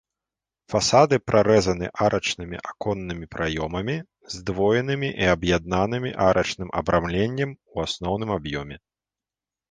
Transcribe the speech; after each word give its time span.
Фасады 0.73 1.15
прарэзаны 1.31 1.89
арачнымі 2.05 2.57
аконнымі 2.71 3.25
праёмамі, 3.35 3.97
здвоенымі 4.35 5.09
і 5.25 5.27
аб'яднанымі 5.33 6.11
арачным 6.29 6.73
абрамленнем 6.81 7.51
у 7.53 7.85
асноўным 7.85 8.31
аб'ёме. 8.39 8.75